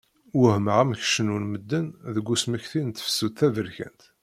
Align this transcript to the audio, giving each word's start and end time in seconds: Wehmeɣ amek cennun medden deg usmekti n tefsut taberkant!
Wehmeɣ 0.41 0.75
amek 0.81 1.01
cennun 1.13 1.45
medden 1.51 1.87
deg 2.15 2.25
usmekti 2.33 2.81
n 2.83 2.89
tefsut 2.91 3.35
taberkant! 3.37 4.01